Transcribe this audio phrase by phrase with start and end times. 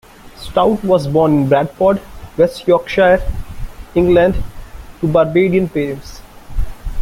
[0.43, 2.01] Stoute was born in Bradford,
[2.35, 3.21] West Yorkshire,
[3.93, 4.33] England
[4.99, 6.21] to Barbadian parents.